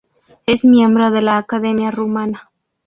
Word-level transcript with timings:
Es 0.47 0.65
miembro 0.65 1.11
de 1.11 1.21
la 1.21 1.37
Academia 1.37 1.91
Rumana. 1.91 2.49